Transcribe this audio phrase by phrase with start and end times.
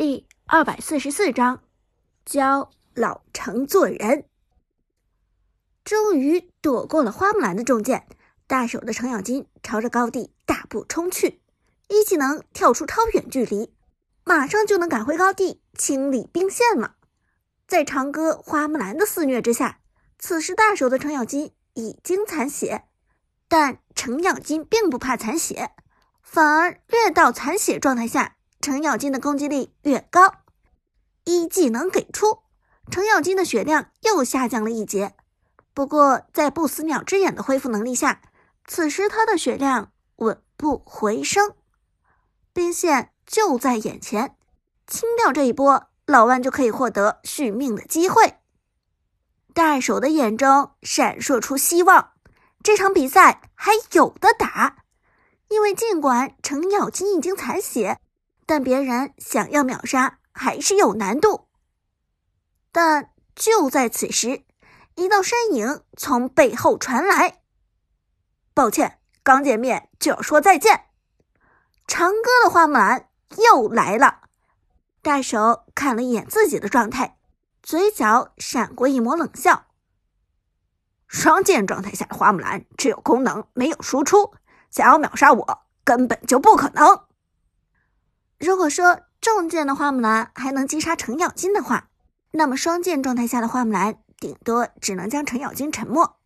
[0.00, 1.60] 第二百四十四章，
[2.24, 4.26] 教老成做人。
[5.82, 8.06] 终于躲过了花木兰的重剑，
[8.46, 11.42] 大手的程咬金朝着高地大步冲去，
[11.88, 13.74] 一技能跳出超远距离，
[14.22, 16.94] 马上就能赶回高地清理兵线了。
[17.66, 19.80] 在长歌、花木兰的肆虐之下，
[20.16, 22.84] 此时大手的程咬金已经残血，
[23.48, 25.72] 但程咬金并不怕残血，
[26.22, 28.36] 反而越到残血状态下。
[28.60, 30.34] 程咬金的攻击力越高，
[31.24, 32.40] 一技能给出，
[32.90, 35.14] 程咬金的血量又下降了一截。
[35.72, 38.20] 不过，在不死鸟之眼的恢复能力下，
[38.66, 41.54] 此时他的血量稳步回升。
[42.52, 44.36] 兵线就在眼前，
[44.88, 48.38] 清掉这一波，老万就可以获得续命的机会。
[49.54, 52.12] 大手的眼中闪烁出希望，
[52.62, 54.78] 这场比赛还有的打。
[55.48, 58.00] 因为尽管程咬金已经残血。
[58.48, 61.48] 但别人想要秒杀还是有难度。
[62.72, 64.46] 但就在此时，
[64.94, 67.42] 一道身影从背后传来
[68.54, 70.86] ：“抱歉，刚见面就要说再见。”
[71.86, 74.22] 长歌的花木兰又来了。
[75.02, 77.18] 大手看了一眼自己的状态，
[77.62, 79.66] 嘴角闪过一抹冷笑
[81.06, 84.32] ：“双剑状态下的花木兰只有功能没有输出，
[84.70, 87.04] 想要秒杀我根本就不可能。”
[88.38, 91.88] 如果说重剑的花木兰还能击杀程咬金的话，
[92.30, 96.16] 那么双剑状态下的花木兰顶多只能将程咬金沉默。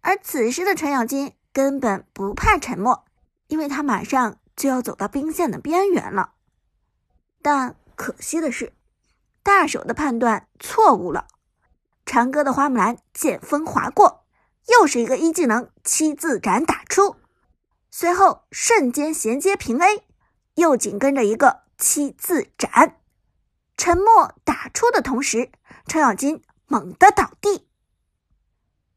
[0.00, 3.04] 而此时的程咬金根本不怕沉默，
[3.46, 6.32] 因为他马上就要走到兵线的边缘了。
[7.40, 8.72] 但可惜的是，
[9.44, 11.28] 大手的判断错误了。
[12.04, 14.24] 长歌的花木兰剑锋划过，
[14.66, 17.14] 又是一个一技能七字斩打出，
[17.88, 20.02] 随后瞬间衔接平 A。
[20.54, 23.00] 又紧跟着一个七字斩，
[23.76, 25.50] 沉默打出的同时，
[25.86, 27.68] 程咬金猛地倒地，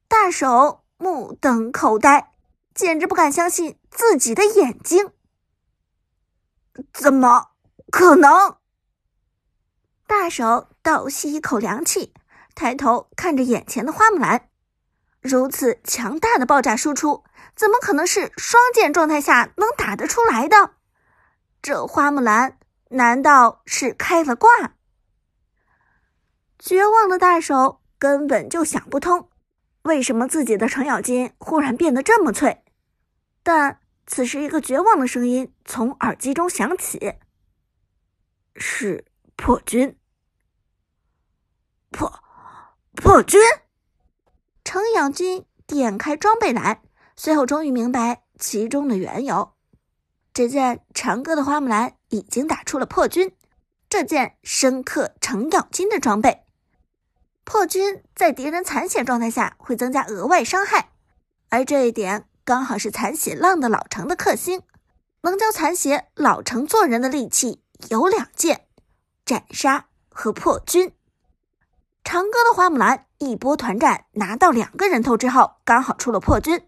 [0.08, 2.32] 大手目瞪口呆，
[2.74, 5.12] 简直不敢相信自己的眼睛。
[6.94, 7.52] 怎么
[7.90, 8.58] 可能？
[10.06, 12.14] 大手倒吸一口凉气，
[12.54, 14.50] 抬头看着眼前的花木兰，
[15.22, 17.24] 如此强大的爆炸输出，
[17.56, 20.76] 怎么可能是双剑状态下能打得出来的？
[21.66, 22.60] 这花木兰
[22.90, 24.76] 难道是开了挂？
[26.60, 29.32] 绝望的大手根本就想不通，
[29.82, 32.64] 为什么自己的程咬金忽然变得这么脆。
[33.42, 37.16] 但此时，一个绝望的声音从耳机中响起
[38.56, 39.04] ：“是
[39.36, 39.98] 破军。”
[41.90, 42.14] 破
[42.94, 43.42] 破军。
[44.64, 46.84] 程咬金点开装备栏，
[47.16, 49.55] 随后终于明白其中的缘由。
[50.36, 53.34] 只见长歌的花木兰已经打出了破军，
[53.88, 56.44] 这件深刻程咬金的装备。
[57.46, 60.90] 破军在敌人残血状态下会增加额外伤害，
[61.48, 64.62] 而这一点刚好是残血浪的老程的克星。
[65.22, 68.66] 能教残血老程做人的利器有两件：
[69.26, 70.92] 斩杀和破军。
[72.04, 76.62] 长歌的花木兰一波团战拿到两个人头之后，刚好出了破军，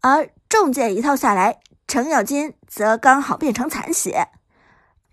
[0.00, 1.58] 而重剑一套下来。
[1.90, 4.28] 程咬金则刚好变成残血，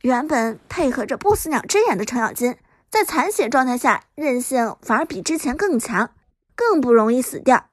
[0.01, 2.55] 原本配合着不死鸟之眼的程咬金，
[2.87, 6.13] 在残血状态下韧性反而比之前更强，
[6.55, 7.71] 更不容易死掉。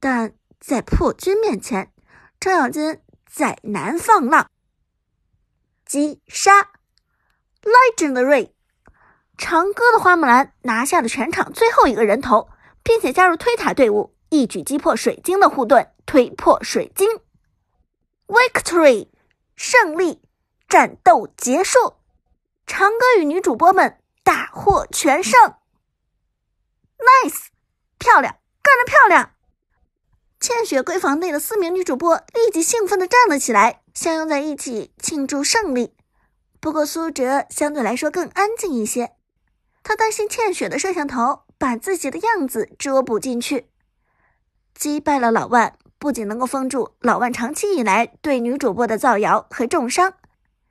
[0.00, 1.92] 但在破军面前，
[2.40, 2.98] 程咬金
[3.30, 4.50] 再难放浪。
[5.86, 6.70] 击杀
[7.62, 8.50] ，Legendary，
[9.38, 12.48] 长歌的花木兰拿下了全场最后一个人头，
[12.82, 17.20] 并且加入推塔队伍，一举击破水晶的护盾，推破水晶。
[18.26, 19.08] Victory，
[19.54, 20.22] 胜利，
[20.68, 21.96] 战斗结束，
[22.66, 25.54] 长歌与女主播们大获全胜。
[26.98, 27.48] Nice，
[27.98, 29.34] 漂亮，干得漂亮！
[30.40, 35.94] 倩雪闺房内的四名女主播立即兴奋地站了起来，相拥在一起庆祝胜利。
[36.60, 39.16] 不过苏哲相对来说更安静一些，
[39.82, 43.70] 他担心倩雪的摄像头把自己的样子捉捕进去。
[44.74, 45.76] 击败了老万。
[46.04, 50.12] 不仅能够封住老万长期以来对女主播的造谣和重伤，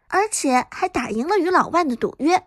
[0.08, 2.44] 而且还打赢了与老万的赌约，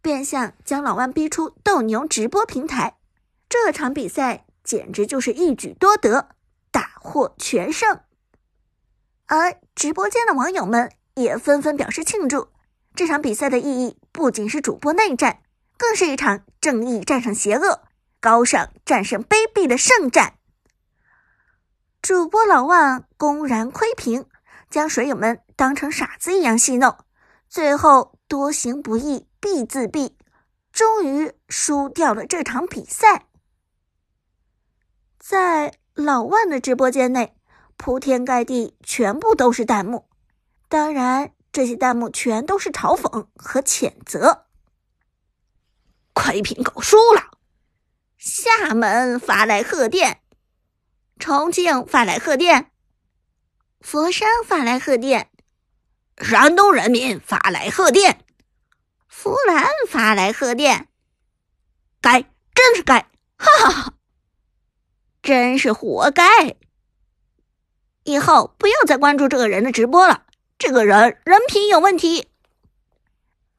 [0.00, 2.98] 变相将老万逼出斗牛直播平台。
[3.48, 6.28] 这场比赛简直就是一举多得，
[6.70, 7.98] 大获全胜。
[9.26, 12.50] 而直播间的网友们也纷纷表示庆祝。
[12.94, 15.40] 这场比赛的意义不仅是主播内战，
[15.76, 17.80] 更是一场正义战胜邪恶、
[18.20, 20.34] 高尚战胜卑鄙的圣战。
[22.02, 24.24] 主播老万公然窥屏，
[24.70, 26.96] 将水友们当成傻子一样戏弄，
[27.48, 30.14] 最后多行不义必自毙，
[30.72, 33.26] 终于输掉了这场比赛。
[35.18, 37.36] 在老万的直播间内，
[37.76, 40.08] 铺天盖地，全部都是弹幕。
[40.68, 44.46] 当然，这些弹幕全都是嘲讽和谴责。
[46.14, 47.38] 亏屏狗输了，
[48.16, 50.22] 厦门发来贺电，
[51.20, 52.72] 重庆发来贺电，
[53.80, 55.30] 佛山发来贺电，
[56.16, 58.24] 山东人民发来贺电，
[59.06, 60.88] 湖南发来贺电，
[62.00, 62.22] 该，
[62.54, 63.06] 真是该，
[63.36, 63.94] 哈哈哈。
[65.22, 66.56] 真是活该！
[68.04, 70.24] 以后不要再关注这个人的直播了，
[70.58, 72.28] 这个人人品有问题。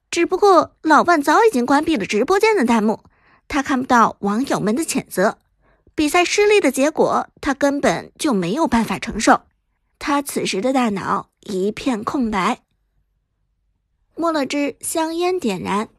[0.10, 3.04] 只不过老万早已经关闭了直播间的弹幕，
[3.48, 5.38] 他看不到网友们的谴责。
[6.01, 9.44] 比赛失利的结果，他根本就没有办法承受。
[10.00, 12.63] 他此时的大脑一片空白。
[14.15, 15.89] 摸了支香烟，点燃，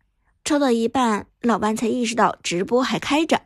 [0.45, 3.43] 抽到一半，老万才意识到直播还开着。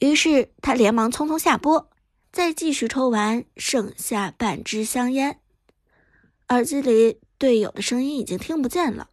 [0.00, 1.88] 于是他连忙匆匆下播，
[2.32, 5.38] 再继续抽完剩下半支香烟。
[6.48, 9.10] 耳机里队友的声音已经听不见了，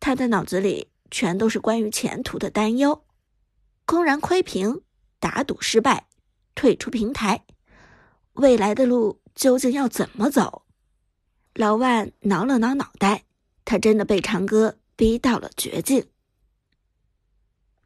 [0.00, 3.04] 他的脑子里全都是关于前途的担忧：
[3.86, 4.82] 公然窥屏、
[5.20, 6.07] 打赌失败、
[6.58, 7.44] 退出平台，
[8.32, 10.64] 未来的路究竟要怎么走？
[11.54, 13.22] 老万挠了挠脑袋，
[13.64, 16.08] 他真的被长歌逼到了绝境。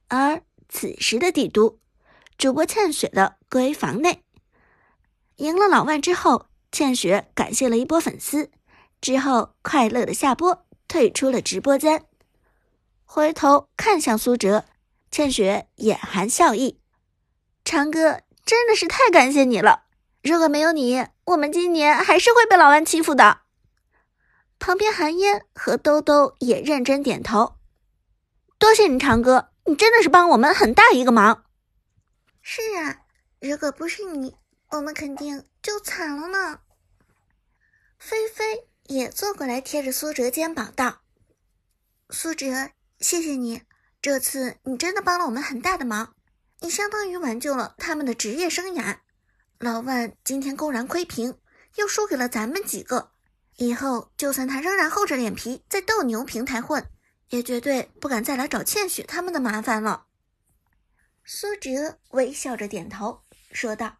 [0.08, 1.78] 而此时的帝都。
[2.38, 4.24] 主播倩雪的闺房内，
[5.36, 8.50] 赢了老万之后，倩雪感谢了一波粉丝，
[9.02, 12.06] 之后快乐的下播，退出了直播间。
[13.04, 14.64] 回头看向苏哲，
[15.10, 16.80] 倩雪眼含笑意
[17.64, 19.84] ：“长哥真的是太感谢你了，
[20.22, 23.40] 如果没有你，我们今年还是会被老万欺负的。”
[24.58, 27.56] 旁边韩烟和兜兜也认真点头
[28.58, 31.44] ：“多谢你，长哥，你真的是帮我们很大一个忙。”
[32.42, 33.02] 是啊，
[33.40, 34.36] 如果不是你，
[34.70, 36.60] 我们肯定就惨了呢。
[37.98, 41.02] 菲菲也坐过来，贴着苏哲肩膀道
[42.10, 43.62] ：“苏哲，谢谢你，
[44.00, 46.14] 这次你真的帮了我们很大的忙，
[46.62, 48.98] 你相当于挽救了他们的职业生涯。
[49.58, 51.38] 老万今天公然窥屏，
[51.74, 53.12] 又输给了咱们几个，
[53.56, 56.88] 以后就算他仍然厚着脸皮在斗牛平台混，
[57.30, 60.06] 也绝对不敢再来找倩雪他们的麻烦了。”
[61.24, 63.22] 苏哲微笑着点头，
[63.52, 63.96] 说道：“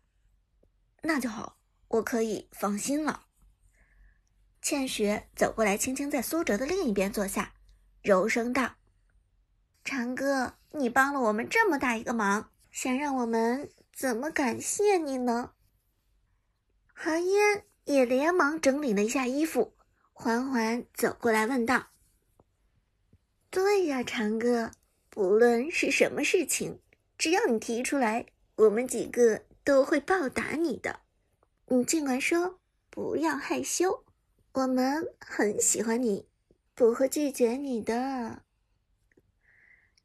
[1.03, 1.59] 那就好，
[1.89, 3.27] 我可以放心了。”
[4.63, 7.55] 倩雪走过来，轻轻在苏哲的另一边坐下，
[8.03, 8.75] 柔声道
[9.85, 15.53] ：“长哥，你帮了我们这么大一个忙，想让我们怎么感谢你呢？”
[16.93, 19.75] 寒烟也连忙整理了一下衣服，
[20.13, 21.89] 缓缓走过来问道
[23.51, 24.73] ：“对呀，长哥，
[25.11, 26.81] 不论是什么事情。”
[27.19, 28.27] 只要你提出来，
[28.57, 31.01] 我们几个都会报答你的。
[31.67, 32.59] 你尽管说，
[32.91, 34.05] 不要害羞，
[34.53, 36.27] 我们很喜欢你，
[36.75, 38.43] 不会拒绝你的。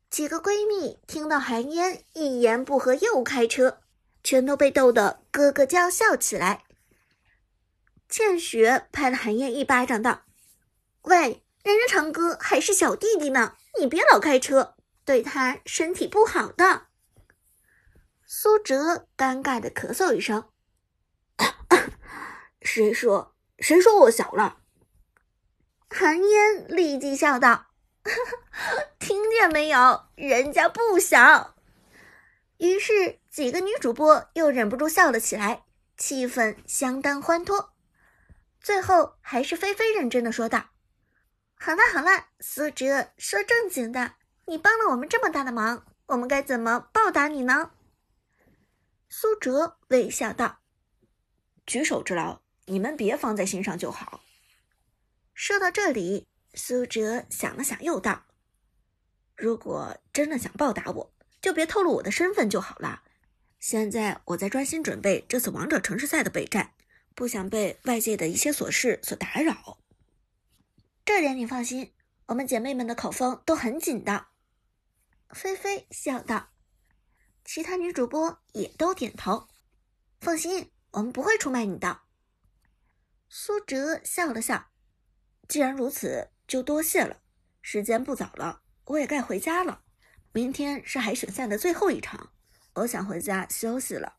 [0.09, 3.81] 几个闺蜜听到韩嫣一言不合又开车，
[4.23, 6.63] 全都被逗得咯咯娇笑起来。
[8.07, 10.23] 倩雪拍了韩嫣一巴掌，道
[11.03, 16.83] ：“喂，人家长哥还是小弟弟呢，你别老开车，对他身体不好的。”
[18.25, 20.49] 苏哲尴尬的咳嗽一声，
[22.61, 24.59] 谁说谁说我小了？
[25.89, 27.67] 韩嫣立即笑道
[28.99, 31.55] ：“听见没有，人家不想。”
[32.57, 35.65] 于是几个女主播又忍不住笑了起来，
[35.97, 37.73] 气氛相当欢脱。
[38.59, 40.71] 最后还是菲菲认真的说道
[41.55, 47.71] ：“好了好了，苏哲，说正经的，你帮了我们这么大的忙，我们该怎么报答你呢？”
[49.09, 50.59] 苏哲微笑道
[51.65, 54.21] ：“举手之劳，你们别放在心上就好。”
[55.33, 58.25] 说到这里，苏哲想了想，又道
[59.37, 63.03] ：“如果真的想报答我，就别透露我的身份就好了。
[63.59, 66.73] 现在我在专心准备这次王者城市赛的备战，
[67.13, 69.77] 不想被外界的一些琐事所打扰。
[71.05, 71.93] 这点你放心，
[72.25, 74.25] 我们姐妹们的口风都很紧的。”
[75.29, 76.49] 菲菲笑道。
[77.45, 79.47] 其他女主播也都点头，
[80.19, 82.01] 放心，我们不会出卖你的。
[83.29, 84.69] 苏哲笑了笑，
[85.47, 87.17] 既然如此，就多谢了。
[87.61, 89.81] 时间不早了，我也该回家了。
[90.31, 92.31] 明天是海选赛的最后一场，
[92.75, 94.13] 我想回家休息了。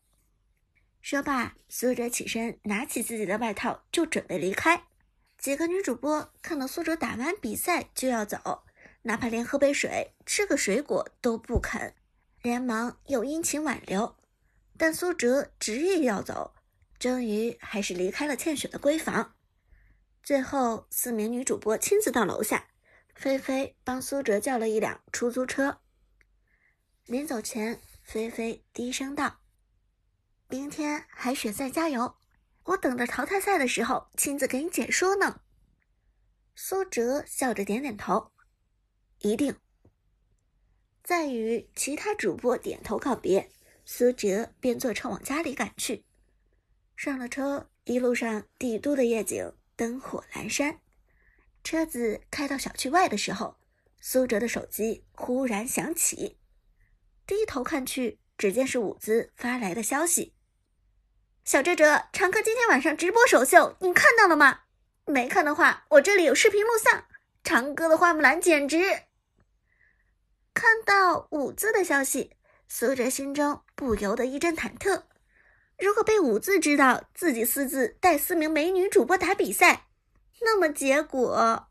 [1.01, 4.83] 说罢，苏哲起身，拿起自己的外套就准备离开。
[5.37, 8.63] 几个女主播看到苏哲打完比赛就要走，
[9.03, 11.95] 哪怕连喝杯水、吃个水果都不肯，
[12.41, 14.17] 连忙又殷勤挽留，
[14.77, 16.53] 但苏哲执意要走，
[16.99, 19.33] 终于还是离开了倩雪的闺房。
[20.29, 22.67] 最后，四名女主播亲自到楼下，
[23.15, 25.81] 菲菲帮苏哲叫了一辆出租车。
[27.07, 29.39] 临走前，菲菲低声道
[30.47, 32.15] ：“明天海选赛加油，
[32.65, 35.41] 我等着淘汰赛的时候亲自给你解说呢。”
[36.53, 38.31] 苏哲笑着点点头。
[39.21, 39.55] 一定。
[41.01, 43.49] 在与其他主播点头告别，
[43.83, 46.05] 苏哲便坐车往家里赶去。
[46.95, 50.81] 上了车，一路上帝都的夜景灯火阑珊。
[51.63, 53.55] 车子开到小区外的时候，
[54.01, 56.37] 苏哲的手机忽然响起，
[57.25, 60.33] 低头看去，只见是伍兹发来的消息
[61.45, 64.63] ：“小哲哲，常哥今天晚上直播首秀，你看到了吗？
[65.05, 67.05] 没看的话，我这里有视频录像。
[67.41, 69.03] 长哥的花木兰简直……”
[70.53, 72.35] 看到伍兹的消息，
[72.67, 75.03] 苏哲心中不由得一阵忐忑。
[75.79, 79.85] 如果被五字知道自己私自带四名美女主播打比赛，
[80.41, 81.68] 那么结果